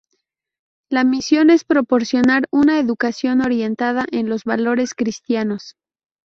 [0.89, 5.75] La misión es proporcionar una educación orientada en los valores cristianos.